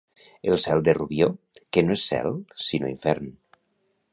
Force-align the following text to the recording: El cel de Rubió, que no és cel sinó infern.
El 0.51 0.55
cel 0.63 0.81
de 0.87 0.95
Rubió, 0.97 1.27
que 1.77 1.83
no 1.89 1.99
és 1.99 2.07
cel 2.13 2.33
sinó 2.71 2.91
infern. 2.95 3.29